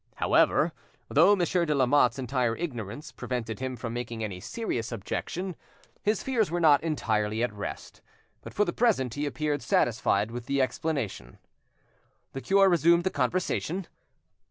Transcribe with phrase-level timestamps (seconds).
[0.15, 0.71] However,
[1.09, 5.55] though Monsieur de Lamotte's entire ignorance prevented him from making any serious objection,
[6.01, 8.01] his fears were not entirely at rest,
[8.41, 11.37] but for the present he appeared satisfied with the explanation.
[12.33, 13.85] The cure resumed the conversation.